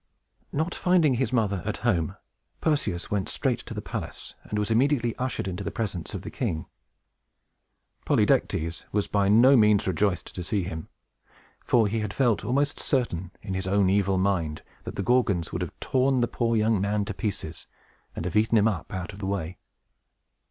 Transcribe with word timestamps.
Not 0.51 0.73
finding 0.73 1.13
his 1.13 1.31
mother 1.31 1.61
at 1.63 1.77
home, 1.85 2.17
Perseus 2.59 3.11
went 3.11 3.29
straight 3.29 3.59
to 3.67 3.75
the 3.75 3.83
palace, 3.83 4.33
and 4.45 4.57
was 4.57 4.71
immediately 4.71 5.15
ushered 5.17 5.47
into 5.47 5.63
the 5.63 5.69
presence 5.69 6.15
of 6.15 6.23
the 6.23 6.31
king. 6.31 6.65
Polydectes 8.03 8.85
was 8.91 9.07
by 9.07 9.29
no 9.29 9.55
means 9.55 9.85
rejoiced 9.85 10.33
to 10.33 10.41
see 10.41 10.63
him; 10.63 10.89
for 11.63 11.87
he 11.87 11.99
had 11.99 12.15
felt 12.15 12.43
almost 12.43 12.79
certain, 12.79 13.29
in 13.43 13.53
his 13.53 13.67
own 13.67 13.91
evil 13.91 14.17
mind, 14.17 14.63
that 14.85 14.95
the 14.95 15.03
Gorgons 15.03 15.51
would 15.53 15.61
have 15.61 15.79
torn 15.79 16.21
the 16.21 16.27
poor 16.27 16.55
young 16.55 16.81
man 16.81 17.05
to 17.05 17.13
pieces, 17.13 17.67
and 18.15 18.25
have 18.25 18.35
eaten 18.35 18.57
him 18.57 18.67
up, 18.67 18.91
out 18.91 19.13
of 19.13 19.19
the 19.19 19.27
way. 19.27 19.59